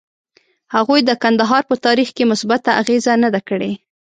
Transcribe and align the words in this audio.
هغوی 0.75 0.99
د 1.05 1.11
کندهار 1.23 1.63
په 1.69 1.75
تاریخ 1.85 2.09
کې 2.17 2.29
مثبته 2.31 2.71
اغیزه 2.81 3.13
نه 3.23 3.29
ده 3.33 3.41
کړې. 3.49 3.71